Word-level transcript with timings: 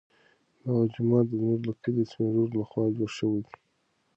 دغه 0.63 0.83
جومات 0.93 1.25
زموږ 1.37 1.57
د 1.65 1.69
کلي 1.81 2.03
د 2.05 2.09
سپین 2.09 2.27
ږیرو 2.33 2.53
لخوا 2.59 2.83
جوړ 2.97 3.09
شوی. 3.17 3.41